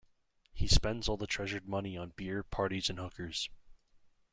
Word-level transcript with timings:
He 0.51 0.65
spends 0.65 1.07
all 1.07 1.15
the 1.17 1.27
treasured 1.27 1.69
money 1.69 1.95
on 1.95 2.13
beer, 2.15 2.41
parties 2.41 2.89
and 2.89 2.97
hookers. 2.97 3.51